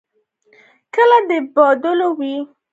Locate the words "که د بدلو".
0.93-2.07